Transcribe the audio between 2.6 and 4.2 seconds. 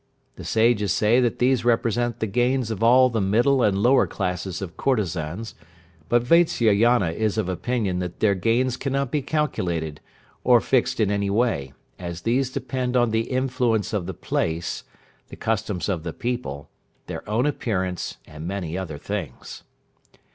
of all the middle and lower